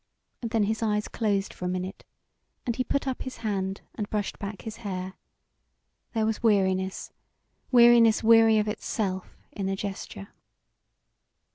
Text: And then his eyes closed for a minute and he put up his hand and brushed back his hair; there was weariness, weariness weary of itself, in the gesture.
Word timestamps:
And 0.41 0.49
then 0.49 0.63
his 0.63 0.81
eyes 0.81 1.07
closed 1.07 1.53
for 1.53 1.65
a 1.65 1.69
minute 1.69 2.03
and 2.65 2.75
he 2.75 2.83
put 2.83 3.07
up 3.07 3.21
his 3.21 3.37
hand 3.45 3.81
and 3.93 4.09
brushed 4.09 4.39
back 4.39 4.63
his 4.63 4.77
hair; 4.77 5.13
there 6.13 6.25
was 6.25 6.41
weariness, 6.41 7.11
weariness 7.71 8.23
weary 8.23 8.57
of 8.57 8.67
itself, 8.67 9.37
in 9.51 9.67
the 9.67 9.75
gesture. 9.75 10.29